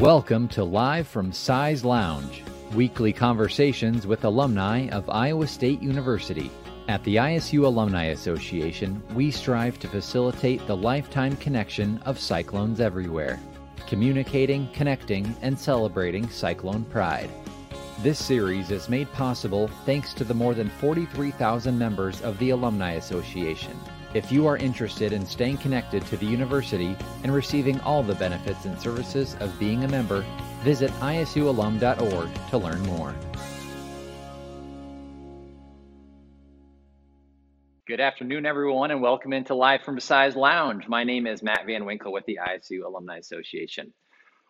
[0.00, 6.52] Welcome to Live from Cy's Lounge, weekly conversations with alumni of Iowa State University.
[6.86, 13.40] At the ISU Alumni Association, we strive to facilitate the lifetime connection of Cyclones everywhere,
[13.88, 17.30] communicating, connecting, and celebrating Cyclone pride.
[18.00, 22.92] This series is made possible thanks to the more than 43,000 members of the Alumni
[22.92, 23.76] Association.
[24.14, 28.64] If you are interested in staying connected to the university and receiving all the benefits
[28.64, 30.24] and services of being a member,
[30.62, 33.14] visit isualum.org to learn more.
[37.86, 40.88] Good afternoon, everyone, and welcome into Live from Cy's Lounge.
[40.88, 43.92] My name is Matt Van Winkle with the ISU Alumni Association.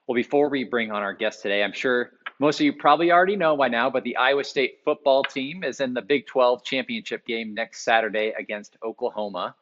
[0.09, 3.37] Well, before we bring on our guest today, I'm sure most of you probably already
[3.37, 7.27] know by now, but the Iowa State football team is in the Big 12 championship
[7.27, 9.55] game next Saturday against Oklahoma.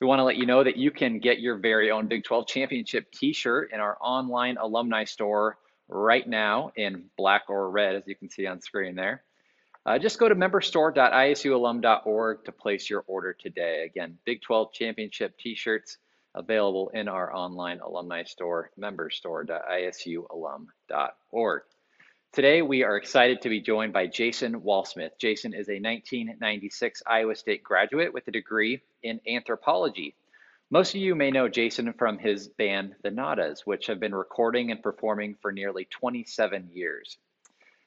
[0.00, 2.46] We want to let you know that you can get your very own Big 12
[2.46, 5.58] championship t shirt in our online alumni store
[5.88, 9.24] right now in black or red, as you can see on screen there.
[9.84, 13.82] Uh, just go to memberstore.isualum.org to place your order today.
[13.82, 15.98] Again, Big 12 championship t shirts
[16.34, 21.62] available in our online alumni store, memberstore.isualum.org.
[22.30, 25.18] Today, we are excited to be joined by Jason Walsmith.
[25.18, 30.14] Jason is a 1996 Iowa State graduate with a degree in anthropology.
[30.70, 34.70] Most of you may know Jason from his band, The Nadas, which have been recording
[34.70, 37.16] and performing for nearly 27 years.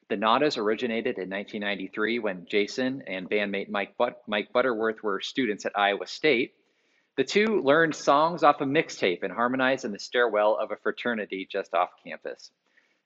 [0.09, 5.67] The Nadas originated in 1993 when Jason and bandmate Mike, but- Mike Butterworth were students
[5.67, 6.55] at Iowa State.
[7.17, 11.47] The two learned songs off a mixtape and harmonized in the stairwell of a fraternity
[11.51, 12.51] just off campus.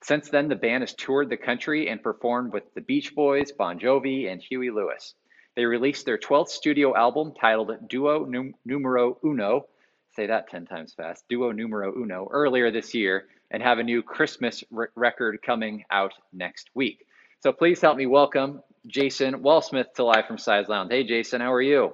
[0.02, 3.78] Since then, the band has toured the country and performed with the Beach Boys, Bon
[3.80, 5.14] Jovi, and Huey Lewis.
[5.56, 9.66] They released their 12th studio album titled Duo Num- Numero Uno,
[10.14, 14.02] say that 10 times fast, Duo Numero Uno, earlier this year, and have a new
[14.02, 17.06] Christmas r- record coming out next week.
[17.42, 20.92] So please help me welcome Jason Walsmith to Live from Cy's Lounge.
[20.92, 21.92] Hey, Jason, how are you?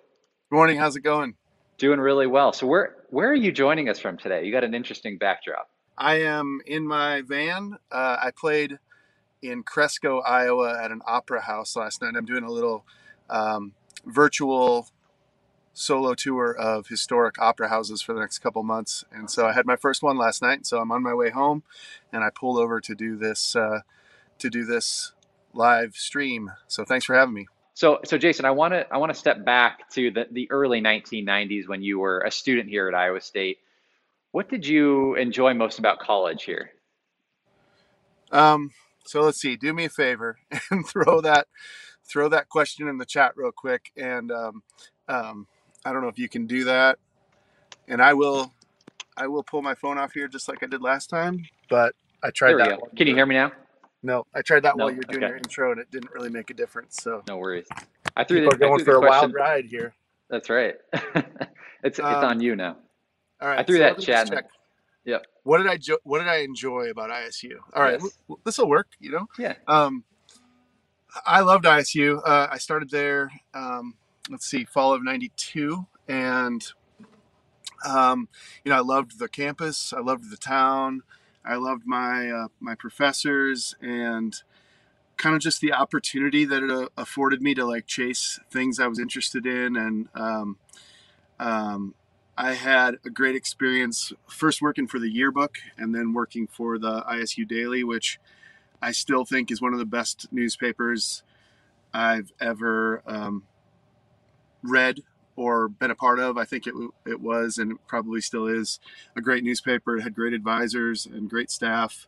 [0.51, 0.79] Good morning.
[0.79, 1.35] How's it going?
[1.79, 2.53] Doing really well.
[2.53, 4.45] So where where are you joining us from today?
[4.45, 5.69] You got an interesting backdrop.
[5.99, 7.79] I am in my van.
[7.91, 8.79] Uh, I played
[9.43, 12.15] in Cresco, Iowa at an opera house last night.
[12.17, 12.87] I'm doing a little
[13.29, 13.73] um,
[14.07, 14.89] virtual
[15.75, 19.05] solo tour of historic opera houses for the next couple months.
[19.13, 20.67] And so I had my first one last night.
[20.67, 21.63] So I'm on my way home
[22.13, 23.81] and I pulled over to do this, uh,
[24.39, 25.13] to do this
[25.55, 26.53] live stream.
[26.69, 27.47] So thanks for having me.
[27.75, 30.81] So, so Jason, I want to I want to step back to the, the early
[30.81, 33.59] 1990s when you were a student here at Iowa State.
[34.31, 36.71] What did you enjoy most about college here?
[38.31, 38.71] Um,
[39.05, 39.57] so let's see.
[39.57, 40.39] Do me a favor
[40.71, 41.47] and throw that
[42.05, 43.91] throw that question in the chat real quick.
[43.97, 44.63] And um,
[45.09, 45.47] um,
[45.85, 46.99] I don't know if you can do that.
[47.89, 48.53] And I will
[49.17, 51.45] I will pull my phone off here just like I did last time.
[51.69, 52.81] But I tried that.
[52.97, 53.53] Can you hear me now?
[54.03, 54.85] No, I tried that No.
[54.85, 55.29] while you were doing Okay.
[55.29, 56.97] your intro, and it didn't really make a difference.
[57.03, 57.67] So No worries.
[58.17, 59.95] I threw people the, going threw for the a wild ride here.
[60.29, 60.77] That's right.
[60.93, 62.77] it's it's Um, on you now.
[63.41, 64.47] all right, I threw so that chat.
[65.05, 65.27] Yep.
[65.43, 67.57] What did I jo- What did I enjoy about ISU?
[67.75, 68.37] All right, Yes.
[68.45, 68.89] this will work.
[69.01, 69.27] You know.
[69.39, 69.55] Yeah.
[69.67, 70.05] Um,
[71.27, 72.21] I loved ISU.
[72.25, 73.31] Uh, I started there.
[73.53, 73.97] Um,
[74.31, 76.65] let's see, fall of '92, and
[77.85, 78.29] um,
[78.65, 79.93] you know, I loved the campus.
[79.93, 81.03] I loved the town.
[81.45, 84.35] I loved my uh, my professors and
[85.17, 88.87] kind of just the opportunity that it uh, afforded me to like chase things I
[88.87, 89.77] was interested in.
[89.77, 90.59] And um,
[91.39, 91.95] um,
[92.37, 97.03] I had a great experience first working for the yearbook and then working for the
[97.03, 98.19] ISU Daily, which
[98.81, 101.23] I still think is one of the best newspapers
[101.93, 103.45] I've ever um,
[104.63, 105.03] read
[105.37, 106.37] or been a part of.
[106.37, 106.75] I think it,
[107.07, 108.81] it was and probably still is
[109.17, 109.97] a great newspaper.
[109.97, 112.07] It had great advisors and great staff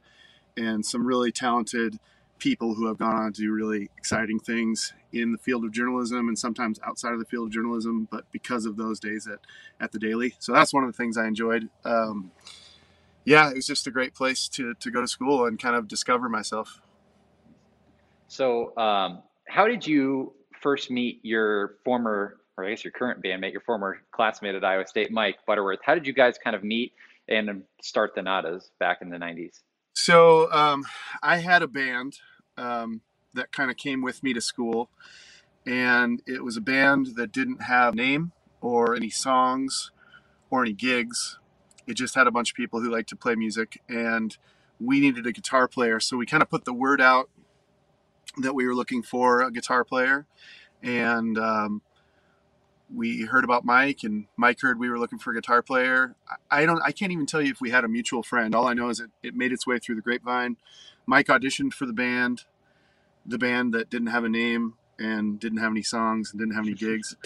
[0.57, 1.99] and some really talented
[2.39, 6.29] people who have gone on to do really exciting things in the field of journalism
[6.29, 9.39] and sometimes outside of the field of journalism, but because of those days at,
[9.81, 10.35] at the Daily.
[10.41, 11.69] So that's one of the things I enjoyed.
[11.85, 12.33] Um,
[13.25, 15.89] yeah, it was just a great place to, to go to school and kind of
[15.89, 16.81] discover myself.
[18.29, 23.53] So, um, how did you first meet your former, or I guess your current bandmate,
[23.53, 25.81] your former classmate at Iowa State, Mike Butterworth?
[25.85, 26.93] How did you guys kind of meet
[27.29, 29.61] and start the Nadas back in the 90s?
[29.95, 30.85] So um,
[31.23, 32.19] I had a band
[32.57, 33.01] um,
[33.33, 34.91] that kind of came with me to school,
[35.67, 39.91] and it was a band that didn't have name or any songs
[40.51, 41.39] or any gigs.
[41.87, 44.37] It just had a bunch of people who liked to play music, and
[44.81, 46.01] we needed a guitar player.
[46.01, 47.31] So we kind of put the word out
[48.39, 50.27] that we were looking for a guitar player,
[50.83, 51.83] and um,
[52.93, 56.17] we heard about Mike, and Mike heard we were looking for a guitar player.
[56.51, 58.55] I don't, I can't even tell you if we had a mutual friend.
[58.55, 60.57] All I know is it, it made its way through the grapevine.
[61.07, 62.45] Mike auditioned for the band,
[63.25, 66.67] the band that didn't have a name and didn't have any songs and didn't have
[66.67, 67.17] any gigs,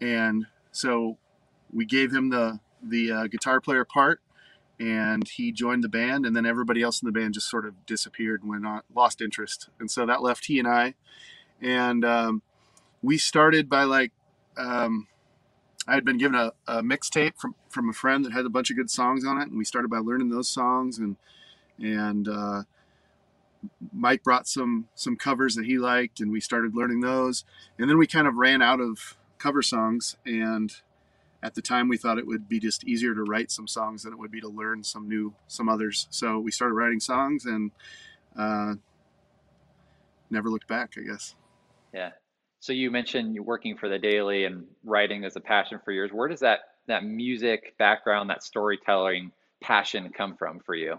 [0.00, 1.16] and so
[1.72, 4.20] we gave him the the uh, guitar player part,
[4.78, 7.86] and he joined the band, and then everybody else in the band just sort of
[7.86, 10.94] disappeared and went on, lost interest, and so that left he and I,
[11.62, 12.42] and um,
[13.02, 14.12] we started by like
[14.56, 15.08] um,
[15.86, 18.70] I had been given a, a mixtape from from a friend that had a bunch
[18.70, 21.16] of good songs on it, and we started by learning those songs and
[21.78, 22.62] and uh,
[23.92, 27.44] Mike brought some some covers that he liked, and we started learning those,
[27.78, 30.76] and then we kind of ran out of cover songs, and
[31.42, 34.12] at the time we thought it would be just easier to write some songs than
[34.12, 36.06] it would be to learn some new some others.
[36.10, 37.70] So we started writing songs and
[38.36, 38.74] uh,
[40.30, 41.34] never looked back, I guess.
[41.92, 42.12] Yeah,
[42.64, 46.10] so you mentioned you're working for the Daily and writing as a passion for yours.
[46.10, 50.98] Where does that that music background, that storytelling passion come from for you?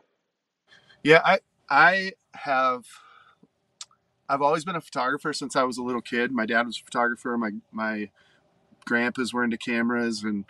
[1.03, 2.85] Yeah, I I have
[4.29, 6.31] I've always been a photographer since I was a little kid.
[6.31, 7.35] My dad was a photographer.
[7.35, 8.11] My my
[8.85, 10.45] grandpas were into cameras, and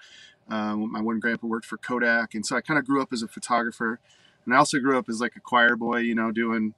[0.50, 3.24] um, my one grandpa worked for Kodak, and so I kind of grew up as
[3.24, 4.02] a photographer.
[4.44, 6.74] And I also grew up as like a choir boy, you know, doing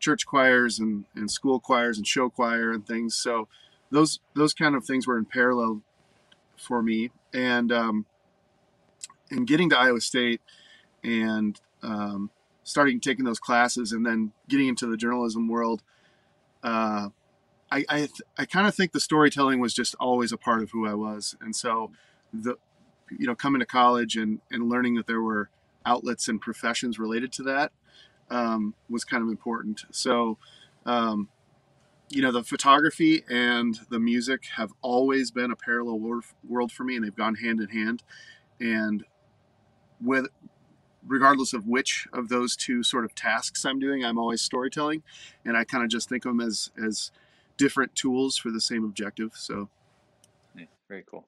[0.00, 3.14] church choirs and, and school choirs and show choir and things.
[3.14, 3.48] So
[3.90, 5.82] those those kind of things were in parallel
[6.56, 8.06] for me, and um,
[9.30, 10.40] and getting to Iowa State
[11.04, 12.30] and um,
[12.64, 15.82] starting taking those classes and then getting into the journalism world.
[16.62, 17.10] Uh,
[17.70, 20.70] I I, th- I kind of think the storytelling was just always a part of
[20.70, 21.90] who I was, and so
[22.32, 22.56] the
[23.10, 25.50] you know coming to college and and learning that there were
[25.84, 27.72] outlets and professions related to that
[28.30, 29.84] um, was kind of important.
[29.90, 30.38] So
[30.84, 31.28] um,
[32.08, 36.96] you know, the photography and the music have always been a parallel world for me,
[36.96, 38.02] and they've gone hand in hand.
[38.60, 39.04] And
[40.00, 40.26] with
[41.06, 45.02] regardless of which of those two sort of tasks I'm doing, I'm always storytelling,
[45.44, 47.10] and I kind of just think of them as as
[47.56, 49.32] different tools for the same objective.
[49.34, 49.68] So,
[50.88, 51.26] very cool.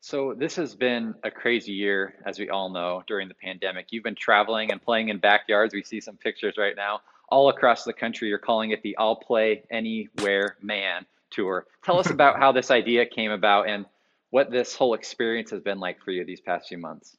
[0.00, 3.86] So this has been a crazy year, as we all know, during the pandemic.
[3.90, 5.72] You've been traveling and playing in backyards.
[5.72, 8.28] We see some pictures right now all across the country.
[8.28, 11.66] You're calling it the I'll Play Anywhere Man Tour.
[11.82, 13.86] Tell us about how this idea came about and
[14.30, 17.16] what this whole experience has been like for you these past few months.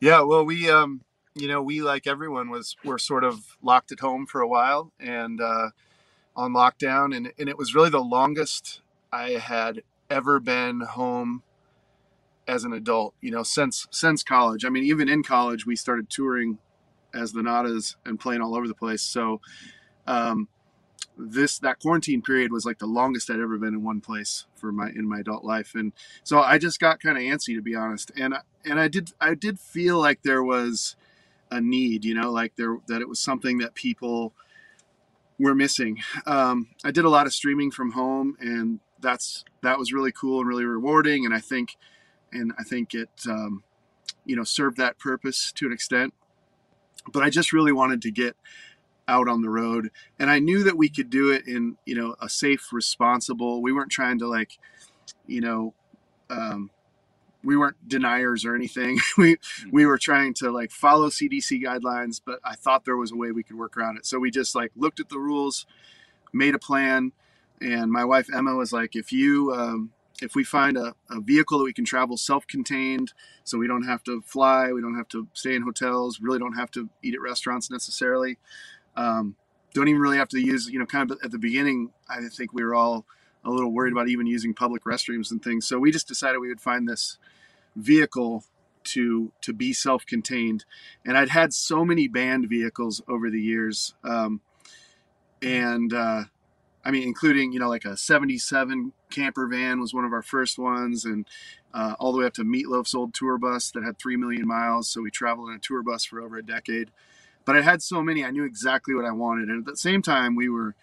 [0.00, 1.02] Yeah, well, we, um,
[1.34, 4.92] you know, we like everyone was were sort of locked at home for a while
[4.98, 5.70] and uh,
[6.34, 8.80] on lockdown, and and it was really the longest
[9.12, 11.42] I had ever been home
[12.48, 13.14] as an adult.
[13.20, 14.64] You know, since since college.
[14.64, 16.58] I mean, even in college, we started touring
[17.14, 19.02] as the Nadas and playing all over the place.
[19.02, 19.40] So
[20.06, 20.48] um,
[21.16, 24.72] this that quarantine period was like the longest I'd ever been in one place for
[24.72, 27.74] my in my adult life, and so I just got kind of antsy to be
[27.74, 28.10] honest.
[28.16, 28.34] And
[28.64, 30.96] and I did I did feel like there was
[31.50, 34.32] a need, you know, like there that it was something that people
[35.38, 36.02] were missing.
[36.26, 40.40] Um, I did a lot of streaming from home, and that's that was really cool
[40.40, 41.24] and really rewarding.
[41.24, 41.76] And I think
[42.32, 43.62] and I think it um,
[44.24, 46.12] you know served that purpose to an extent
[47.12, 48.36] but I just really wanted to get
[49.08, 52.16] out on the road and I knew that we could do it in you know
[52.20, 54.58] a safe responsible we weren't trying to like
[55.26, 55.74] you know
[56.30, 56.70] um,
[57.44, 58.98] we weren't deniers or anything.
[59.18, 59.36] We
[59.70, 63.32] we were trying to like follow CDC guidelines but I thought there was a way
[63.32, 64.06] we could work around it.
[64.06, 65.66] So we just like looked at the rules
[66.32, 67.12] made a plan
[67.60, 69.92] and my wife Emma was like if you um,
[70.22, 74.02] if we find a, a vehicle that we can travel self-contained so we don't have
[74.02, 77.20] to fly we don't have to stay in hotels really don't have to eat at
[77.20, 78.38] restaurants necessarily
[78.96, 79.34] um,
[79.72, 82.52] don't even really have to use you know kind of at the beginning i think
[82.52, 83.04] we were all
[83.44, 85.66] a little worried about even using public restrooms and things.
[85.66, 87.18] So we just decided we would find this
[87.76, 88.44] vehicle
[88.84, 90.64] to to be self-contained.
[91.06, 94.42] And i'd had so many band vehicles over the years um,
[95.40, 96.24] and uh,
[96.84, 100.58] I mean, including you know like a '77 camper van was one of our first
[100.58, 101.26] ones, and
[101.72, 104.88] uh, all the way up to Meatloaf's old tour bus that had three million miles.
[104.88, 106.90] So we traveled in a tour bus for over a decade.
[107.44, 110.02] But I had so many, I knew exactly what I wanted, and at the same
[110.02, 110.74] time, we were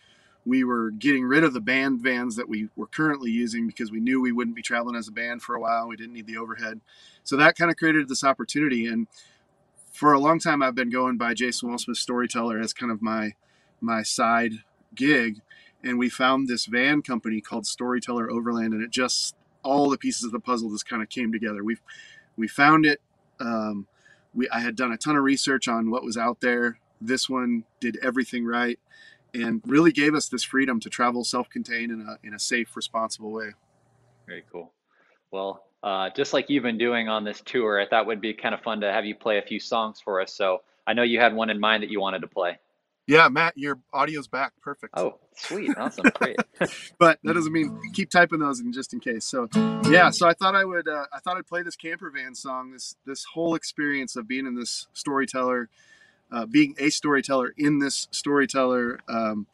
[0.43, 4.00] we were getting rid of the band vans that we were currently using because we
[4.00, 5.88] knew we wouldn't be traveling as a band for a while.
[5.88, 6.81] We didn't need the overhead,
[7.24, 8.88] so that kind of created this opportunity.
[8.88, 9.08] And
[9.91, 13.34] for a long time, I've been going by Jason Walsmith Storyteller as kind of my
[13.79, 14.53] my side
[14.96, 15.41] gig
[15.83, 20.23] and we found this van company called Storyteller Overland, and it just all the pieces
[20.23, 21.63] of the puzzle just kind of came together.
[21.63, 21.77] We
[22.38, 23.01] we found it.
[23.39, 23.88] Um,
[24.33, 26.79] we I had done a ton of research on what was out there.
[27.00, 28.79] This one did everything right,
[29.33, 33.31] and really gave us this freedom to travel self-contained in a in a safe, responsible
[33.31, 33.51] way.
[34.27, 34.71] Very cool.
[35.31, 38.53] Well, uh, just like you've been doing on this tour, I thought would be kind
[38.53, 40.33] of fun to have you play a few songs for us.
[40.33, 42.59] So I know you had one in mind that you wanted to play.
[43.08, 44.53] Yeah, Matt, your audio's back.
[44.62, 44.93] Perfect.
[44.96, 45.72] Oh, sweet.
[45.77, 46.05] Awesome.
[46.15, 46.38] Great.
[47.00, 49.25] but that doesn't mean keep typing those in just in case.
[49.25, 49.50] So,
[49.89, 52.72] yeah, so I thought I would uh, I thought I'd play this camper van song.
[52.72, 55.70] This this whole experience of being in this storyteller,
[56.31, 59.48] uh, being a storyteller in this storyteller um,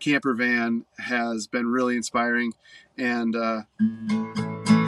[0.00, 2.52] camper van has been really inspiring.
[2.96, 3.62] And uh,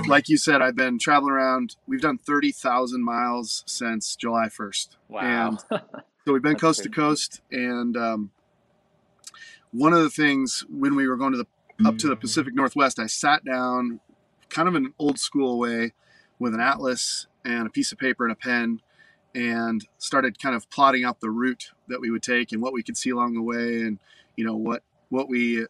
[0.07, 1.77] like you said, I've been traveling around.
[1.87, 4.97] We've done thirty thousand miles since July first.
[5.09, 5.59] Wow.
[5.71, 5.81] And
[6.27, 6.91] so we've been That's coast crazy.
[6.91, 8.31] to coast, and um,
[9.71, 12.99] one of the things when we were going to the up to the Pacific Northwest,
[12.99, 14.01] I sat down,
[14.49, 15.93] kind of in an old school way,
[16.41, 18.81] with an atlas and a piece of paper and a pen,
[19.37, 22.83] and started kind of plotting out the route that we would take and what we
[22.83, 24.01] could see along the way, and
[24.35, 25.65] you know what what we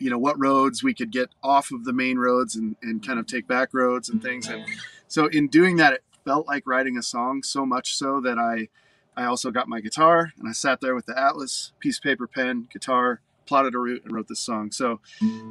[0.00, 3.20] you know what roads we could get off of the main roads and, and kind
[3.20, 4.62] of take back roads and things and
[5.08, 8.68] so in doing that it felt like writing a song so much so that i
[9.16, 12.26] I also got my guitar and I sat there with the atlas, piece of paper,
[12.26, 14.70] pen, guitar, plotted a route, and wrote this song.
[14.70, 15.00] So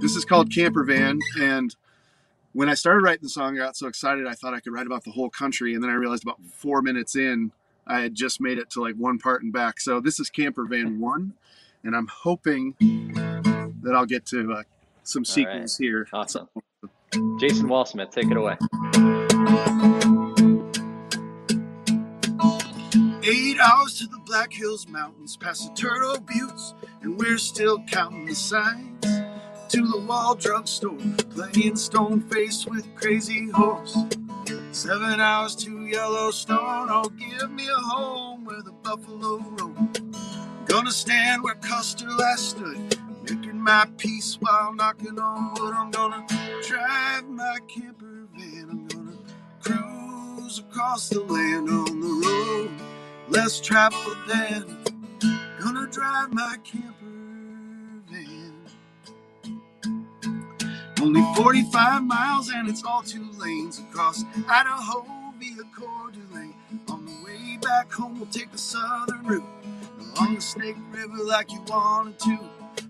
[0.02, 1.20] this is called Camper Van.
[1.40, 1.76] And
[2.54, 4.88] when I started writing the song, I got so excited I thought I could write
[4.88, 5.74] about the whole country.
[5.74, 7.52] And then I realized about four minutes in,
[7.86, 9.80] I had just made it to like one part and back.
[9.80, 11.34] So this is Camper Van 1.
[11.84, 12.76] And I'm hoping
[13.82, 14.64] that I'll get to uh,
[15.04, 15.86] some sequels right.
[15.86, 16.08] here.
[16.14, 16.48] Awesome.
[17.40, 18.58] Jason Walsmith, take it away.
[23.64, 28.36] Hours to the Black Hills Mountains, past the Turtle Buttes, and we're still counting the
[28.36, 29.06] signs.
[29.70, 30.98] To the wall drugstore,
[31.30, 33.98] playing stone faced with crazy horse.
[34.72, 39.94] Seven hours to Yellowstone, oh, give me a home where the buffalo roam.
[40.66, 45.74] Gonna stand where Custer last stood, making my peace while knocking on wood.
[45.74, 46.26] I'm gonna
[46.68, 49.18] drive my camper van, I'm gonna
[49.62, 52.93] cruise across the land on the road
[53.30, 54.78] less traveled than
[55.62, 56.94] gonna drive my camper
[58.12, 58.54] van.
[61.02, 65.06] Only 45 miles and it's all two lanes across Idaho
[65.40, 66.56] via Coeur d'Alene.
[66.90, 69.44] On the way back home, we'll take the southern route
[70.00, 72.40] along the Snake River like you wanted to.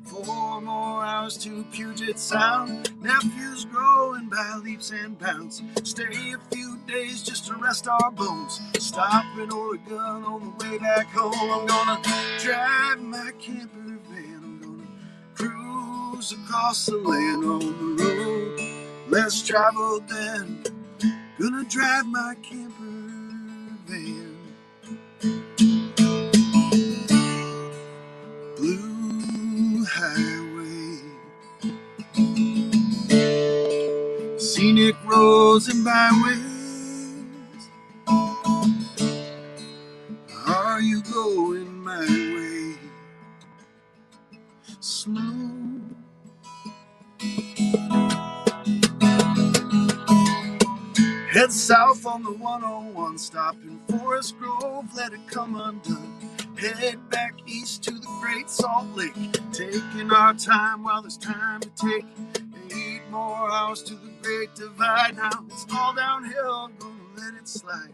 [0.05, 0.92] Four more
[1.31, 2.91] to Puget Sound.
[3.01, 5.63] Nephews growing by leaps and bounds.
[5.83, 8.59] Stay a few days just to rest our bones.
[8.77, 11.33] Stop in Oregon on the way back home.
[11.33, 12.01] I'm gonna
[12.39, 14.35] drive my camper van.
[14.43, 14.83] I'm gonna
[15.33, 19.09] cruise across the land on the road.
[19.09, 20.61] Less traveled than
[21.39, 22.83] gonna drive my camper
[23.87, 24.37] van.
[34.83, 36.39] Scenic roads and byways.
[40.47, 42.75] Are you going my way?
[44.81, 45.21] Slow.
[51.31, 56.13] Head south on the 101, stop in Forest Grove, let it come undone.
[56.57, 59.13] Head back east to the Great Salt Lake,
[59.53, 62.05] taking our time while there's time to take
[63.13, 65.15] more hours to the great divide.
[65.15, 67.93] Now it's all downhill, I'm gonna let it slide.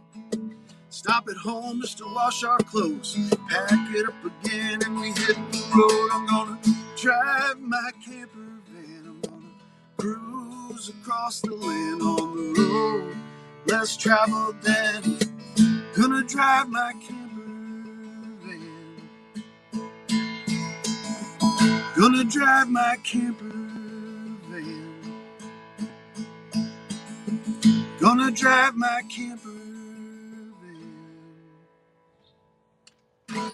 [0.89, 3.17] Stop at home just to wash our clothes.
[3.49, 6.09] Pack it up again and we hit the road.
[6.13, 6.57] I'm gonna
[6.95, 9.03] drive my camper van.
[9.07, 9.53] I'm gonna
[9.97, 13.17] cruise across the land on the road.
[13.67, 15.19] Less travel than
[15.97, 17.43] gonna drive my camper
[18.41, 19.01] van.
[21.97, 23.58] Gonna drive my camper
[28.19, 29.47] Gonna drive my camper
[33.29, 33.51] van.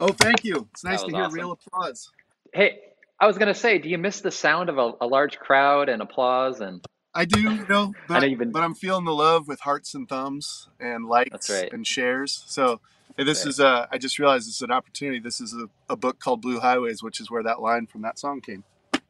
[0.00, 0.66] Oh, thank you.
[0.72, 1.34] It's nice to hear awesome.
[1.34, 2.10] real applause.
[2.52, 2.80] Hey,
[3.20, 6.02] I was gonna say, do you miss the sound of a, a large crowd and
[6.02, 6.84] applause and?
[7.14, 8.50] I do, you know, but, know been...
[8.50, 11.72] but I'm feeling the love with hearts and thumbs and likes right.
[11.72, 12.42] and shares.
[12.48, 12.80] So
[13.16, 13.50] this right.
[13.50, 15.20] is, uh, I just realized this is an opportunity.
[15.20, 18.18] This is a, a book called Blue Highways, which is where that line from that
[18.18, 18.64] song came.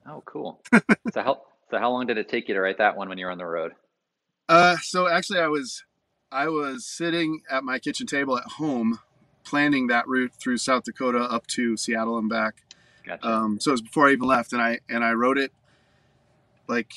[0.06, 0.61] Oh, cool.
[1.14, 1.45] so help
[1.86, 3.46] how long did it take you to write that one when you were on the
[3.46, 3.70] road?
[4.48, 5.84] Uh, so actually, I was
[6.32, 8.98] I was sitting at my kitchen table at home,
[9.44, 12.64] planning that route through South Dakota up to Seattle and back.
[13.06, 13.24] Gotcha.
[13.24, 15.52] Um, so it was before I even left, and I and I wrote it
[16.66, 16.90] like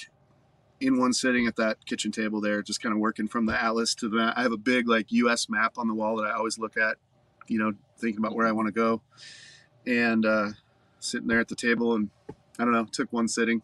[0.82, 3.94] in one sitting at that kitchen table there, just kind of working from the atlas
[3.94, 4.34] to the.
[4.36, 5.50] I have a big like U.S.
[5.50, 6.98] map on the wall that I always look at,
[7.48, 9.04] you know, thinking about where I want to go,
[9.86, 10.48] and uh,
[11.00, 12.10] sitting there at the table, and
[12.58, 13.62] I don't know, took one sitting,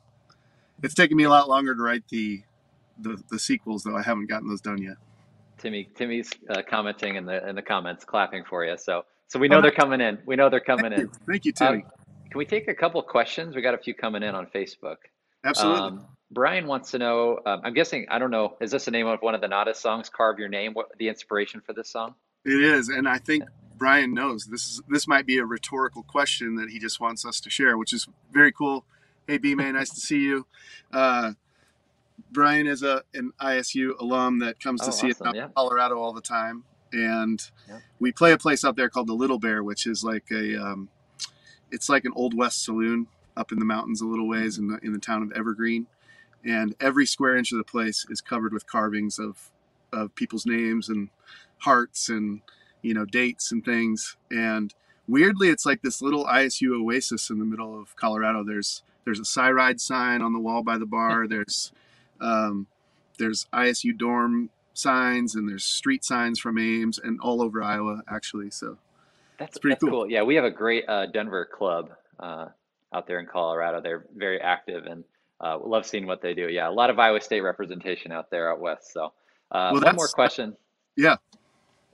[0.83, 2.43] it's taken me a lot longer to write the
[2.97, 3.95] the, the sequels though.
[3.95, 4.95] I haven't gotten those done yet.
[5.57, 8.77] Timmy Timmy's uh, commenting in the in the comments, clapping for you.
[8.77, 10.19] So so we know oh, they're coming in.
[10.25, 11.07] We know they're coming thank in.
[11.07, 11.11] You.
[11.27, 11.83] Thank you, Timmy.
[11.83, 11.91] Um,
[12.29, 13.55] can we take a couple questions?
[13.55, 14.97] We got a few coming in on Facebook.
[15.43, 15.81] Absolutely.
[15.81, 17.39] Um, Brian wants to know.
[17.45, 18.57] Um, I'm guessing I don't know.
[18.59, 20.09] Is this the name of one of the Nada songs?
[20.09, 20.73] Carve your name.
[20.73, 22.15] What the inspiration for this song?
[22.43, 23.43] It is, and I think
[23.77, 27.39] Brian knows this is this might be a rhetorical question that he just wants us
[27.41, 28.85] to share, which is very cool.
[29.27, 30.45] Hey, B man, nice to see you.
[30.93, 31.33] Uh,
[32.31, 35.27] Brian is a an ISU alum that comes to oh, see awesome.
[35.27, 35.47] us yeah.
[35.55, 36.63] Colorado all the time,
[36.93, 37.79] and yeah.
[37.99, 40.89] we play a place out there called the Little Bear, which is like a um,
[41.71, 44.79] it's like an old west saloon up in the mountains a little ways in the
[44.83, 45.87] in the town of Evergreen,
[46.43, 49.51] and every square inch of the place is covered with carvings of
[49.91, 51.09] of people's names and
[51.59, 52.41] hearts and
[52.81, 54.73] you know dates and things and
[55.07, 59.23] weirdly it's like this little isu oasis in the middle of colorado there's there's a
[59.23, 61.27] Cyride sign on the wall by the bar.
[61.27, 61.71] There's
[62.19, 62.67] um,
[63.17, 68.49] there's isu dorm signs and there's street signs from ames and all over iowa actually
[68.49, 68.77] so
[69.39, 70.03] that's pretty that's cool.
[70.03, 70.09] cool.
[70.09, 72.47] yeah we have a great uh, denver club uh,
[72.93, 73.81] out there in colorado.
[73.81, 75.03] They're very active and
[75.41, 76.47] uh, love seeing what they do.
[76.49, 79.13] Yeah a lot of iowa state representation out there out west so
[79.51, 80.55] uh, well, one more question.
[80.97, 81.15] yeah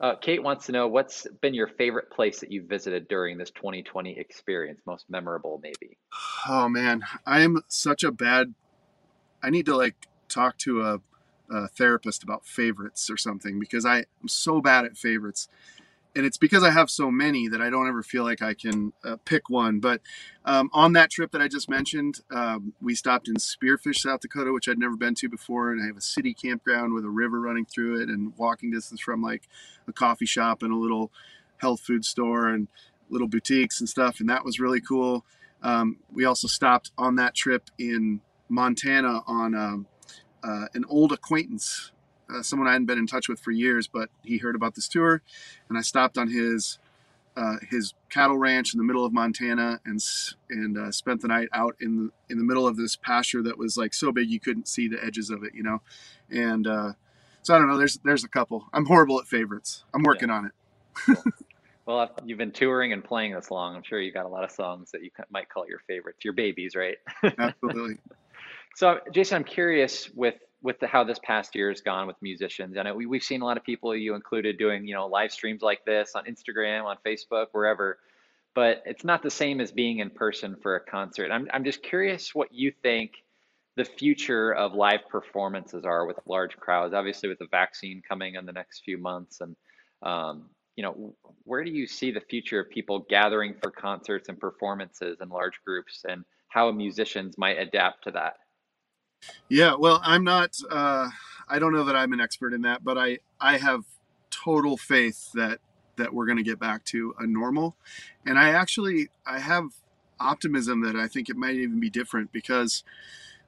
[0.01, 3.51] uh, Kate wants to know what's been your favorite place that you visited during this
[3.51, 5.97] 2020 experience, most memorable, maybe.
[6.49, 8.53] Oh man, I am such a bad.
[9.43, 10.99] I need to like talk to a,
[11.51, 15.47] a therapist about favorites or something because I am so bad at favorites
[16.15, 18.91] and it's because I have so many that I don't ever feel like I can
[19.03, 19.79] uh, pick one.
[19.79, 20.01] But
[20.43, 24.51] um, on that trip that I just mentioned, um, we stopped in Spearfish, South Dakota,
[24.51, 27.39] which I'd never been to before, and I have a city campground with a river
[27.39, 29.47] running through it and walking distance from like
[29.87, 31.11] a coffee shop and a little
[31.57, 32.67] health food store and
[33.09, 35.25] little boutiques and stuff, and that was really cool.
[35.63, 39.87] Um, we also stopped on that trip in Montana on um,
[40.43, 41.91] uh, an old acquaintance
[42.33, 44.87] uh, someone I hadn't been in touch with for years, but he heard about this
[44.87, 45.21] tour,
[45.69, 46.79] and I stopped on his
[47.37, 49.99] uh, his cattle ranch in the middle of Montana and
[50.49, 53.57] and uh, spent the night out in the in the middle of this pasture that
[53.57, 55.81] was like so big you couldn't see the edges of it, you know,
[56.29, 56.91] and uh,
[57.41, 57.77] so I don't know.
[57.77, 58.65] There's there's a couple.
[58.73, 59.83] I'm horrible at favorites.
[59.93, 60.35] I'm working yeah.
[60.35, 60.51] on it.
[60.95, 61.23] cool.
[61.87, 63.75] Well, you've been touring and playing this long.
[63.75, 66.33] I'm sure you got a lot of songs that you might call your favorites, your
[66.33, 66.97] babies, right?
[67.37, 67.97] Absolutely.
[68.75, 72.77] so, Jason, I'm curious with with the, how this past year has gone with musicians.
[72.77, 75.61] and we, we've seen a lot of people, you included, doing you know live streams
[75.61, 77.99] like this on Instagram, on Facebook, wherever.
[78.53, 81.31] But it's not the same as being in person for a concert.
[81.31, 83.11] I'm I'm just curious what you think
[83.77, 86.93] the future of live performances are with large crowds.
[86.93, 89.55] Obviously, with the vaccine coming in the next few months, and
[90.03, 94.39] um, you know, where do you see the future of people gathering for concerts and
[94.39, 98.35] performances in large groups, and how musicians might adapt to that?
[99.49, 100.57] Yeah, well, I'm not.
[100.69, 101.09] Uh,
[101.47, 103.85] I don't know that I'm an expert in that, but I I have
[104.29, 105.59] total faith that
[105.97, 107.75] that we're going to get back to a normal,
[108.25, 109.65] and I actually I have
[110.19, 112.83] optimism that I think it might even be different because,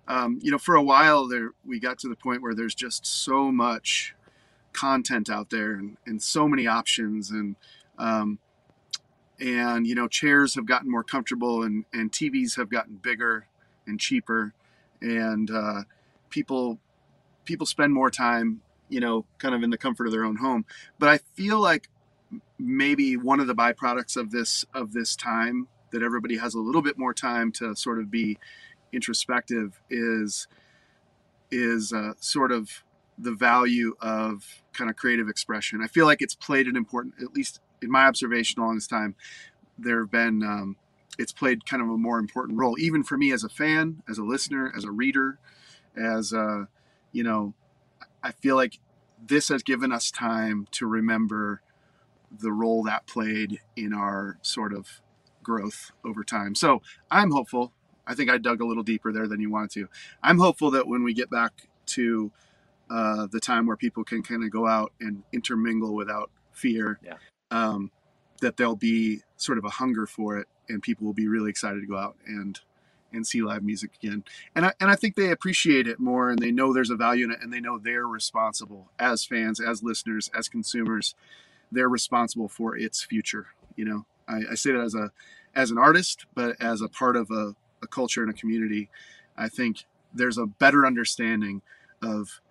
[0.07, 3.05] um, you know, for a while there we got to the point where there's just
[3.05, 4.15] so much
[4.73, 7.55] content out there and, and so many options and
[7.97, 8.39] um,
[9.39, 13.47] and you know chairs have gotten more comfortable and and TVs have gotten bigger
[13.87, 14.53] and cheaper
[15.03, 15.83] and uh,
[16.29, 16.79] people
[17.45, 20.65] people spend more time, you know, kind of in the comfort of their own home.
[20.97, 21.89] But I feel like
[22.57, 26.81] maybe one of the byproducts of this of this time that everybody has a little
[26.81, 28.37] bit more time to sort of be
[28.91, 30.47] introspective is
[31.51, 32.83] is uh, sort of
[33.17, 35.81] the value of kind of creative expression.
[35.83, 39.15] I feel like it's played an important, at least in my observation along this time,
[39.77, 40.77] there have been um,
[41.17, 44.17] it's played kind of a more important role, even for me as a fan, as
[44.17, 45.39] a listener, as a reader,
[45.95, 46.67] as a,
[47.11, 47.53] you know,
[48.23, 48.79] I feel like
[49.25, 51.61] this has given us time to remember
[52.31, 55.01] the role that played in our sort of
[55.43, 56.55] growth over time.
[56.55, 57.73] So I'm hopeful.
[58.07, 59.89] I think I dug a little deeper there than you wanted to.
[60.21, 62.31] I'm hopeful that when we get back to
[62.89, 67.17] uh, the time where people can kind of go out and intermingle without fear, yeah.
[67.51, 67.91] um,
[68.41, 71.81] that there'll be sort of a hunger for it and people will be really excited
[71.81, 72.59] to go out and
[73.11, 74.23] and see live music again.
[74.55, 77.25] And I and I think they appreciate it more and they know there's a value
[77.25, 81.15] in it and they know they're responsible as fans, as listeners, as consumers.
[81.71, 83.47] They're responsible for its future.
[83.75, 85.11] You know, I, I say that as a
[85.55, 88.89] as an artist, but as a part of a, a culture and a community,
[89.37, 91.61] I think there's a better understanding
[92.01, 92.41] of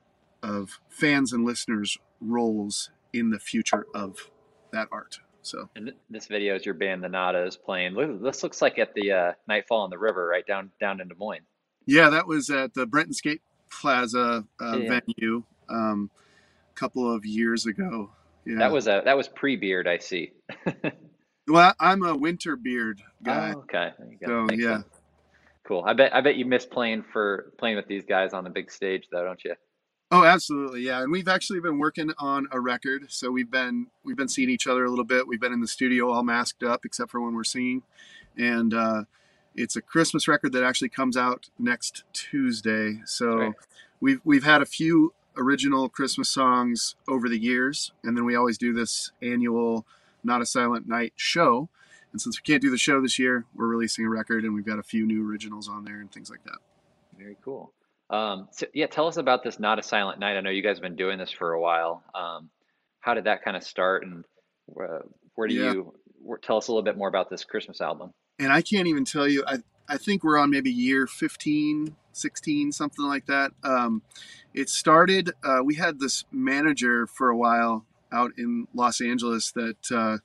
[0.43, 4.31] of fans and listeners' roles in the future of
[4.73, 5.21] that art.
[5.43, 8.21] So and this video is your band, the Nadas, playing.
[8.23, 11.15] This looks like at the uh, Nightfall on the River, right down down in Des
[11.17, 11.47] Moines.
[11.87, 15.01] Yeah, that was at the Brenton Skate Plaza uh, Yeah.
[15.01, 16.11] venue um,
[16.71, 18.11] a couple of years ago.
[18.45, 18.59] Yeah.
[18.59, 20.33] That was a that was pre-beard, I see.
[21.49, 23.53] well, I'm a winter beard guy.
[23.55, 23.91] Oh, okay.
[23.99, 24.27] There you go.
[24.27, 24.77] So, Makes yeah.
[24.77, 24.87] sense.
[25.67, 25.85] Cool.
[25.87, 28.71] I bet I bet you miss playing for playing with these guys on the big
[28.71, 29.55] stage though, don't you?
[30.15, 31.03] Oh, absolutely, yeah.
[31.03, 33.07] And we've actually been working on a record.
[33.09, 35.27] So we've been we've been seeing each other a little bit.
[35.27, 37.83] We've been in the studio all masked up, except for when we're singing.
[38.37, 39.05] And uh,
[39.55, 43.01] it's a Christmas record that actually comes out next Tuesday.
[43.07, 43.53] So Right.
[44.01, 48.59] we've we've had a few original Christmas songs over the years, and then we always
[48.59, 49.87] do this annual
[50.23, 51.71] Not a Silent Night show.
[52.13, 54.67] And since we can't do the show this year, we're releasing a record, and we've
[54.67, 56.59] got a few new originals on there and things like that.
[57.19, 57.73] Very cool.
[58.13, 60.37] Um, so yeah, tell us about this Not a Silent Night.
[60.37, 62.05] I know you guys have been doing this for a while.
[62.15, 62.51] Um,
[63.01, 64.25] how did that kind of start, and
[64.79, 64.99] uh,
[65.35, 65.73] where do Yeah.
[65.73, 68.13] you where, tell us a little bit more about this Christmas album?
[68.39, 69.45] and I can't even tell you.
[69.47, 73.53] I I think we're on maybe year 15, 16, something like that.
[73.65, 74.03] Um,
[74.55, 75.33] it started.
[75.43, 80.19] Uh, we had this manager for a while out in Los Angeles that uh,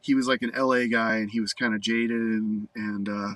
[0.00, 3.34] he was like an LA guy, and he was kind of jaded and and uh,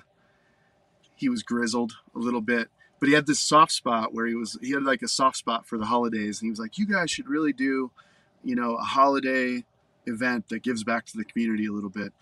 [1.17, 2.69] he was grizzled a little bit.
[3.07, 4.59] But he had this soft spot where he was.
[4.61, 7.09] He had like a soft spot for the holidays, and he was like, "You guys
[7.09, 7.93] should really do,
[8.43, 9.65] you know, a holiday."
[10.09, 12.13] event that gives back to the community a little bit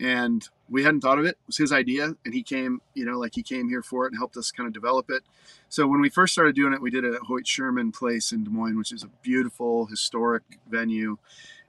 [0.00, 1.32] and we hadn't thought of it.
[1.32, 4.12] It was his idea, and he came, you know, like he came here for it
[4.12, 5.22] and helped us kind of develop it.
[5.68, 8.44] So when we first started doing it, we did it at Hoyt Sherman Place in
[8.44, 11.18] Des Moines, which is a beautiful historic venue,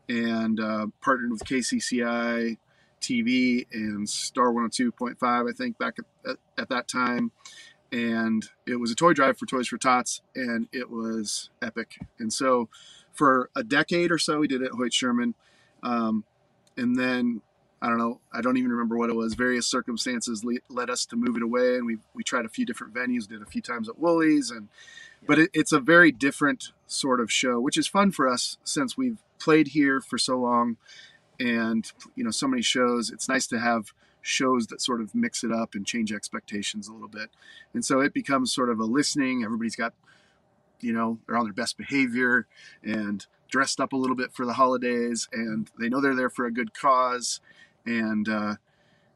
[0.08, 2.58] and uh, partnered with KCCI
[3.02, 7.32] TV and Star 102.5, I think, back at, at, at that time.
[7.96, 11.98] And it was a toy drive for Toys for Tots, and it was epic.
[12.20, 12.68] And so
[13.14, 15.34] for a decade or so, we did it at Hoyt Sherman.
[15.82, 16.26] Um,
[16.76, 17.42] and then
[17.82, 18.20] I don't know.
[18.34, 19.34] I don't even remember what it was.
[19.34, 22.66] Various circumstances le- led us to move it away, and we we tried a few
[22.66, 23.30] different venues.
[23.30, 24.68] Did a few times at Woolies, and
[25.26, 28.98] but it, it's a very different sort of show, which is fun for us since
[28.98, 30.76] we've played here for so long,
[31.40, 33.10] and you know so many shows.
[33.10, 33.94] It's nice to have
[34.26, 37.30] shows that sort of mix it up and change expectations a little bit,
[37.74, 39.44] and so it becomes sort of a listening.
[39.44, 39.94] Everybody's got,
[40.82, 42.48] you know, they're on their best behavior
[42.84, 46.46] and dressed up a little bit for the holidays, and they know they're there for
[46.46, 47.40] a good cause
[47.86, 48.56] and uh,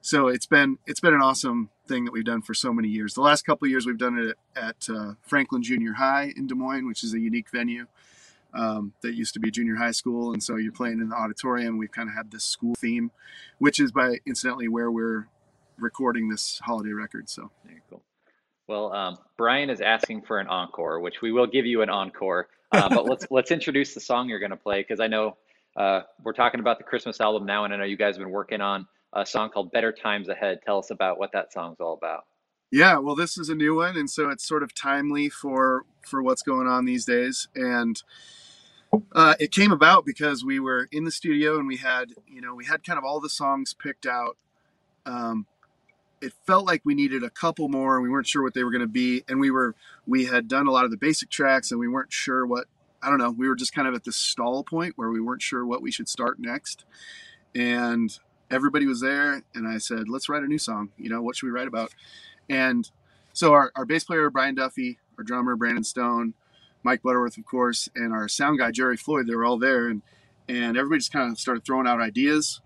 [0.01, 3.13] so it's been it's been an awesome thing that we've done for so many years.
[3.13, 6.87] The last couple years we've done it at uh, Franklin Junior High in Des Moines,
[6.87, 7.87] which is a unique venue
[8.53, 11.77] um, that used to be junior high school, and so you're playing in the auditorium.
[11.77, 13.11] We've kind of had this school theme,
[13.57, 15.27] which is by incidentally where we're
[15.77, 17.29] recording this holiday record.
[17.29, 18.03] So Very cool.
[18.67, 22.49] Well, um, Brian is asking for an encore, which we will give you an encore.
[22.71, 25.37] Uh, but let's let's introduce the song you're going to play because I know
[25.75, 28.31] uh, we're talking about the Christmas album now, and I know you guys have been
[28.31, 31.93] working on a song called "Better Times Ahead." Tell us about what that song's all
[31.93, 32.25] about.
[32.71, 36.21] yeah, well, this is a new one, and so it's sort of timely for for
[36.21, 38.01] what's going on these days, and.
[39.13, 42.55] Uh, it came about because we were in the studio and we had, you know,
[42.55, 44.35] we had kind of all the songs picked out.
[45.05, 45.45] Um,
[46.21, 47.95] it felt like we needed a couple more.
[47.95, 49.75] And we weren't sure what they were going to be, and we were
[50.07, 52.65] we had done a lot of the basic tracks, and we weren't sure what.
[53.01, 53.31] I don't know.
[53.31, 55.91] We were just kind of at this stall point where we weren't sure what we
[55.91, 56.83] should start next,
[57.55, 58.17] and
[58.51, 60.89] everybody was there, and I said, "Let's write a new song.
[60.97, 61.93] You know, what should we write about?"
[62.49, 62.89] And
[63.31, 66.33] so our, our bass player Brian Duffy, our drummer Brandon Stone,
[66.81, 70.01] Mike Butterworth, of course, and our sound guy Jerry Floyd, they were all there, and
[70.47, 72.61] and everybody just kind of started throwing out ideas.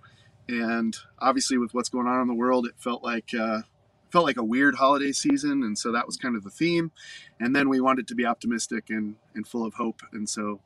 [0.48, 3.64] And obviously, with what's going on in the world, it felt like uh,
[4.12, 6.92] felt like a weird holiday season, and so that was kind of the theme.
[7.40, 10.62] And then we wanted to be optimistic and and full of hope, and so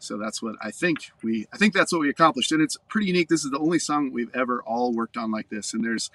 [0.00, 3.06] so that's what I think we I think that's what we accomplished, and it's pretty
[3.06, 3.28] unique.
[3.28, 6.10] This is the only song we've ever all worked on like this, and there's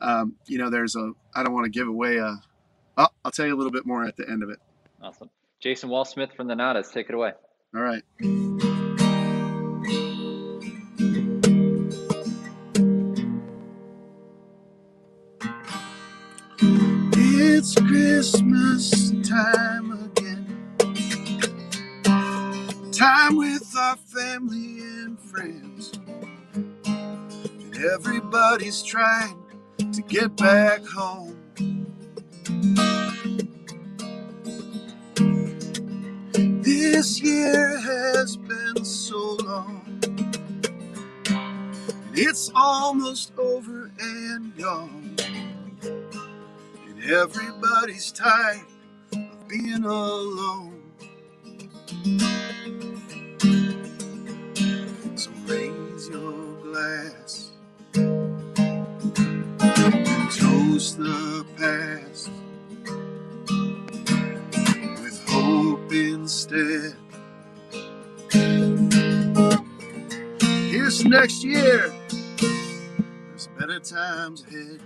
[0.00, 2.40] um, you know there's a I don't want to give away a
[2.96, 4.58] oh, I'll tell you a little bit more at the end of it.
[5.02, 5.30] Awesome,
[5.60, 7.32] Jason Walsmith from the Nadas, take it away.
[7.74, 8.02] All right.
[17.16, 20.46] It's Christmas time again.
[22.92, 25.92] Time with our family and friends.
[26.84, 29.42] And everybody's trying
[29.78, 31.43] to get back home.
[37.04, 40.00] This year has been so long.
[41.28, 45.14] And it's almost over and gone.
[45.82, 48.64] And everybody's tired
[49.12, 50.73] of being alone.
[71.14, 71.94] Next year.
[73.20, 74.80] There's better times ahead.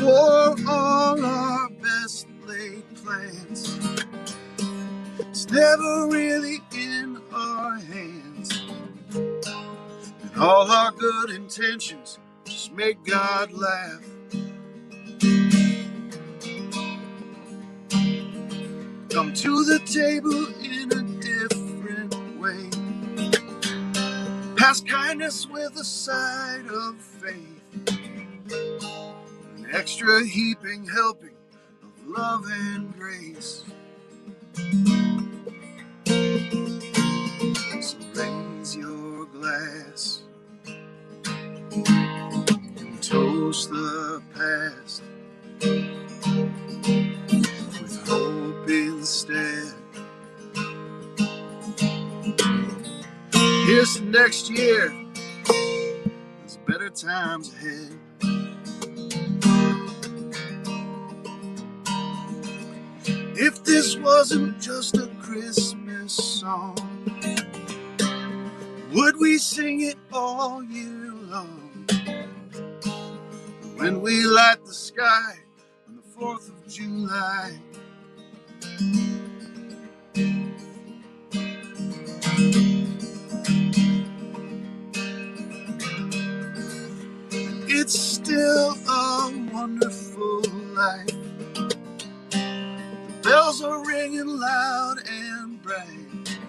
[0.00, 3.78] For all our best laid plans,
[5.18, 8.62] it's never really in our hands.
[10.22, 14.02] And all our good intentions just make God laugh.
[19.16, 22.68] Come to the table in a different way.
[24.56, 27.62] Pass kindness with a side of faith.
[29.56, 31.34] An extra heaping helping
[31.82, 33.64] of love and grace.
[54.26, 54.92] Next year.
[55.46, 57.96] There's better times ahead.
[63.38, 66.76] If this wasn't just a Christmas song,
[68.92, 71.86] would we sing it all year long?
[73.76, 75.34] When we light the sky
[75.86, 77.60] on the 4th of July.
[88.26, 90.42] Still a wonderful
[90.74, 91.06] life.
[91.06, 91.76] The
[93.22, 96.40] bells are ringing loud and bright.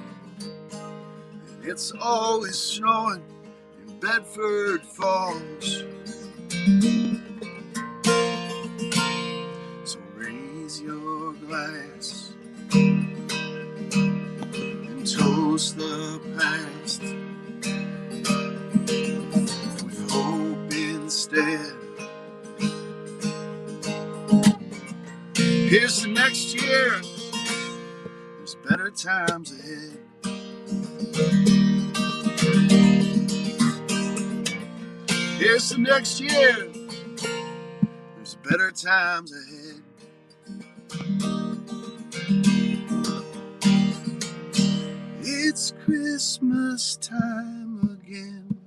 [1.46, 3.22] And it's always snowing
[3.86, 5.84] in Bedford Falls.
[9.84, 12.34] So raise your glass
[12.74, 13.22] and
[15.08, 16.77] toast the past
[21.38, 21.74] instead.
[25.36, 27.02] Here's the next year.
[28.38, 29.98] There's better times ahead.
[35.40, 36.72] Here's the next year.
[38.16, 39.84] There's better times ahead.
[45.22, 48.58] It's Christmas time again.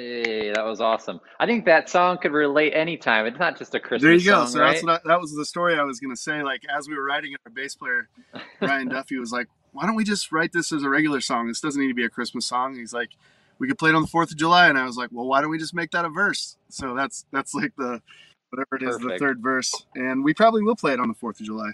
[0.00, 1.20] Hey, that was awesome.
[1.38, 3.26] I think that song could relate anytime.
[3.26, 4.08] It's not just a Christmas song.
[4.08, 4.44] There you go.
[4.44, 4.72] song, so right?
[4.72, 6.42] that's what I, that was the story I was going to say.
[6.42, 8.08] Like as we were writing it, our bass player
[8.62, 11.48] Ryan Duffy was like, "Why don't we just write this as a regular song?
[11.48, 13.10] This doesn't need to be a Christmas song." He's like,
[13.58, 15.42] "We could play it on the Fourth of July," and I was like, "Well, why
[15.42, 18.00] don't we just make that a verse?" So that's that's like the
[18.48, 21.40] whatever it is, the third verse, and we probably will play it on the Fourth
[21.40, 21.72] of July,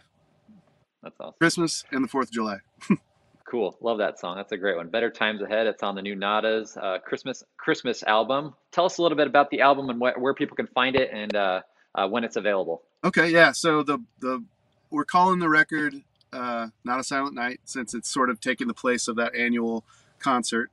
[1.00, 1.34] That's awesome.
[1.38, 2.58] Christmas and the Fourth of July.
[3.48, 3.76] Cool.
[3.80, 4.36] Love that song.
[4.36, 4.88] That's a great one.
[4.88, 5.68] Better Times Ahead.
[5.68, 8.54] It's on the new Nadas uh, Christmas Christmas album.
[8.72, 11.10] Tell us a little bit about the album and wh- where people can find it
[11.12, 11.60] and uh,
[11.94, 12.82] uh, when it's available.
[13.04, 13.52] Okay, yeah.
[13.52, 14.42] So the the
[14.90, 15.94] we're calling the record
[16.32, 19.84] uh, "Not a Silent Night" since it's sort of taking the place of that annual
[20.18, 20.70] concert.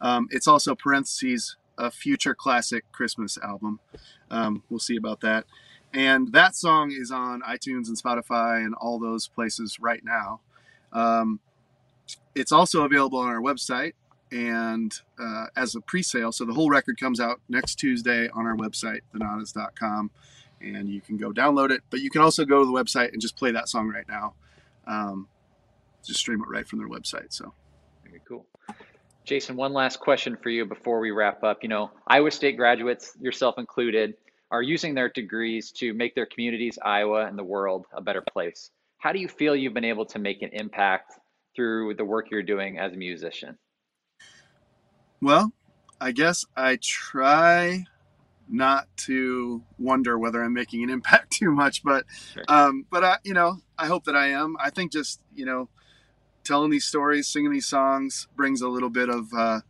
[0.00, 3.78] Um, it's also parentheses a future classic Christmas album.
[4.32, 5.44] Um, we'll see about that.
[5.94, 10.40] And that song is on iTunes and Spotify and all those places right now.
[10.92, 11.40] Um,
[12.36, 13.94] it's also available on our website
[14.30, 16.30] and uh, as a pre-sale.
[16.30, 20.10] So the whole record comes out next Tuesday on our website, thenadas.com
[20.60, 21.82] and you can go download it.
[21.90, 24.34] But you can also go to the website and just play that song right now.
[24.86, 25.28] Um,
[26.04, 27.32] just stream it right from their website.
[27.32, 27.52] So
[28.04, 28.46] Very cool.
[29.24, 31.62] Jason, one last question for you before we wrap up.
[31.62, 34.14] You know, Iowa State graduates, yourself included,
[34.52, 38.70] are using their degrees to make their communities, Iowa, and the world a better place.
[38.98, 41.14] How do you feel you've been able to make an impact
[41.56, 43.58] through the work you're doing as a musician?
[45.20, 45.52] Well,
[46.00, 47.86] I guess I try
[48.48, 52.44] not to wonder whether I'm making an impact too much, but Sure.
[52.48, 54.56] um, but I, you know, I hope that I am.
[54.60, 55.68] I think just you know,
[56.44, 59.60] telling these stories, singing these songs brings a little bit of uh,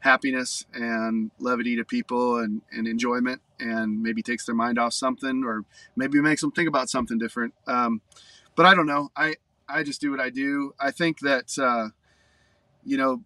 [0.00, 5.44] happiness and levity to people and, and enjoyment, and maybe takes their mind off something,
[5.44, 5.64] or
[5.96, 7.54] maybe makes them think about something different.
[7.66, 8.02] Um,
[8.54, 9.10] but I don't know.
[9.16, 9.36] I
[9.68, 10.74] I just do what I do.
[10.78, 11.88] I think that uh,
[12.84, 13.22] you know,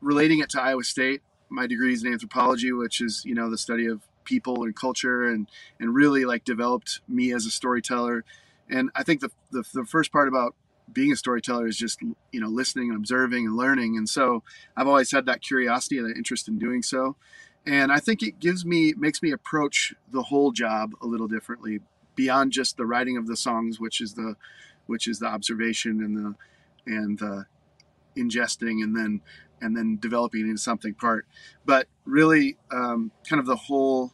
[0.00, 3.58] relating it to Iowa State, my degree is in anthropology, which is you know the
[3.58, 5.48] study of people and culture, and
[5.80, 8.24] and really like developed me as a storyteller.
[8.70, 10.54] And I think the the, the first part about
[10.92, 13.96] being a storyteller is just you know listening and observing and learning.
[13.96, 14.42] And so
[14.76, 17.16] I've always had that curiosity and that interest in doing so.
[17.66, 21.80] And I think it gives me makes me approach the whole job a little differently
[22.14, 24.36] beyond just the writing of the songs, which is the
[24.86, 26.34] which is the observation and the
[26.86, 27.46] and the
[28.16, 29.20] ingesting and then
[29.60, 31.26] and then developing into something part.
[31.64, 34.12] But really, um, kind of the whole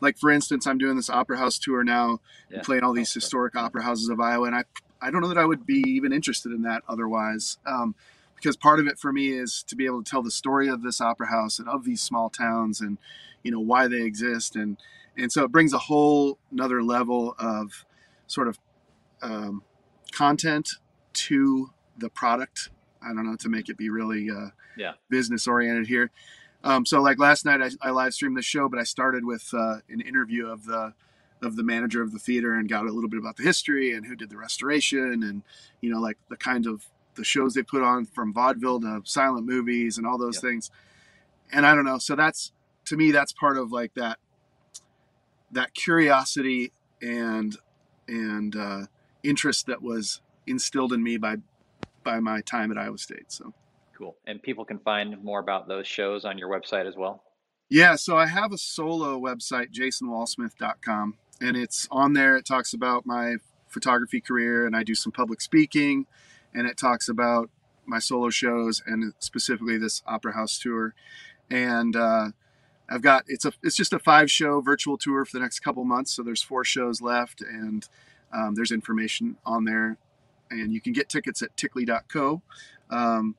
[0.00, 2.62] like for instance, I'm doing this opera house tour now, yeah.
[2.62, 4.64] playing all these historic opera houses of Iowa, and I
[5.00, 7.58] I don't know that I would be even interested in that otherwise.
[7.66, 7.94] Um,
[8.34, 10.82] because part of it for me is to be able to tell the story of
[10.82, 12.96] this opera house and of these small towns and
[13.42, 14.76] you know why they exist and
[15.16, 17.84] and so it brings a whole another level of
[18.28, 18.58] sort of
[19.22, 19.62] um,
[20.12, 20.70] content
[21.12, 22.70] to the product
[23.02, 24.92] i don't know to make it be really uh, yeah.
[25.08, 26.10] business oriented here
[26.64, 29.48] um, so like last night I, I live streamed the show but i started with
[29.52, 30.94] uh, an interview of the
[31.40, 34.06] of the manager of the theater and got a little bit about the history and
[34.06, 35.42] who did the restoration and
[35.80, 39.46] you know like the kind of the shows they put on from vaudeville to silent
[39.46, 40.42] movies and all those yep.
[40.42, 40.70] things
[41.52, 42.52] and i don't know so that's
[42.84, 44.18] to me that's part of like that
[45.50, 47.56] that curiosity and
[48.06, 48.86] and uh,
[49.22, 51.36] interest that was instilled in me by
[52.04, 53.52] by my time at iowa state so
[53.96, 57.22] cool and people can find more about those shows on your website as well
[57.68, 63.04] yeah so i have a solo website jasonwalsmith.com and it's on there it talks about
[63.04, 63.36] my
[63.68, 66.06] photography career and i do some public speaking
[66.54, 67.50] and it talks about
[67.88, 70.94] my solo shows and specifically this opera house tour.
[71.50, 72.28] And uh,
[72.88, 75.84] I've got it's a it's just a five show virtual tour for the next couple
[75.84, 76.12] months.
[76.12, 77.86] So there's four shows left, and
[78.32, 79.96] um, there's information on there,
[80.50, 82.42] and you can get tickets at tickly.co,
[82.90, 83.34] um,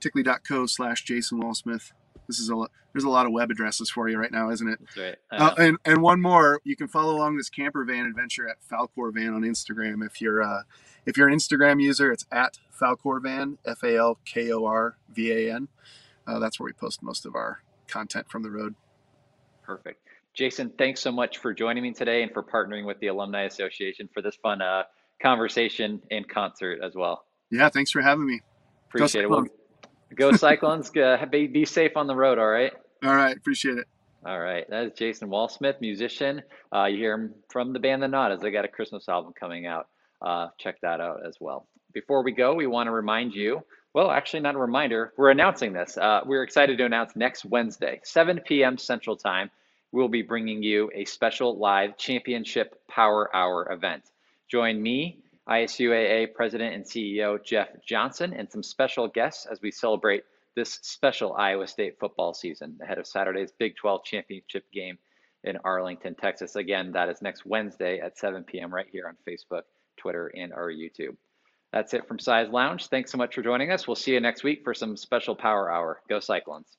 [0.00, 1.92] tickly.co slash Jason Walsmith.
[2.26, 4.68] This is a lot, there's a lot of web addresses for you right now, isn't
[4.68, 4.78] it?
[4.80, 5.16] That's right.
[5.30, 9.12] Uh, and and one more, you can follow along this camper van adventure at Falkor
[9.12, 10.62] Van on Instagram if you're uh,
[11.06, 15.32] if you're an Instagram user, it's at Falkorvan, F A L K O R V
[15.32, 15.68] A N.
[16.26, 18.74] Uh, that's where we post most of our content from the road.
[19.62, 20.06] Perfect.
[20.40, 24.08] Jason, thanks so much for joining me today and for partnering with the Alumni Association
[24.14, 24.84] for this fun uh,
[25.22, 27.26] conversation and concert as well.
[27.50, 28.40] Yeah, thanks for having me.
[28.88, 29.30] Appreciate go it.
[29.30, 29.46] Well,
[30.14, 30.90] go Cyclones.
[31.30, 32.72] be, be safe on the road, all right?
[33.04, 33.86] All right, appreciate it.
[34.24, 36.40] All right, that is Jason Walsmith, musician.
[36.74, 39.66] Uh, you hear him from the band The Nadas they got a Christmas album coming
[39.66, 39.88] out
[40.22, 41.68] uh, check that out as well.
[41.92, 45.72] Before we go, we want to remind you well, actually, not a reminder, we're announcing
[45.72, 45.98] this.
[45.98, 48.78] Uh, we're excited to announce next Wednesday, 7 p.m.
[48.78, 49.50] Central Time,
[49.92, 54.02] we'll be bringing you a special live championship power hour event.
[54.50, 60.24] Join me, ISUAA President and CEO Jeff Johnson, and some special guests as we celebrate
[60.56, 64.98] this special Iowa State football season ahead of Saturday's Big 12 championship game
[65.44, 66.56] in Arlington, Texas.
[66.56, 68.74] Again, that is next Wednesday at 7 p.m.
[68.74, 69.62] right here on Facebook.
[70.00, 71.16] Twitter, and our YouTube.
[71.72, 72.88] That's it from Cy's Lounge.
[72.88, 73.86] Thanks so much for joining us.
[73.86, 76.00] We'll see you next week for some special Power Hour.
[76.08, 76.76] Go Cyclones.